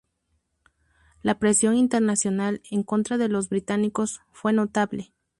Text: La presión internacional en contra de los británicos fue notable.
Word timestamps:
La 1.21 1.37
presión 1.37 1.75
internacional 1.75 2.63
en 2.71 2.81
contra 2.81 3.19
de 3.19 3.29
los 3.29 3.49
británicos 3.49 4.19
fue 4.31 4.51
notable. 4.51 5.13